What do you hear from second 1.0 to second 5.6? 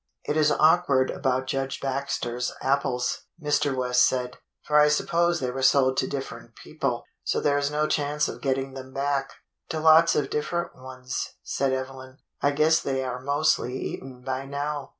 about Judge Baxter's apples," Mr. West said. "For I suppose they